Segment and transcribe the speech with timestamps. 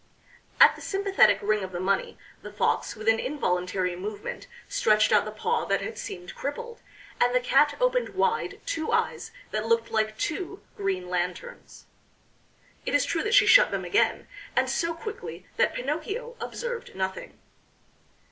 [0.59, 5.25] At the sympathetic ring of the money the Fox with an involuntary movement stretched out
[5.25, 6.81] the paw that had seemed crippled,
[7.21, 11.85] and the cat opened wide two eyes that looked like two green lanterns.
[12.83, 17.37] It is true that she shut them again, and so quickly that Pinocchio observed nothing.